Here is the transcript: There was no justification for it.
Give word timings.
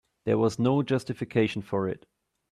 There 0.25 0.39
was 0.39 0.57
no 0.57 0.81
justification 0.81 1.61
for 1.61 1.87
it. 1.87 2.07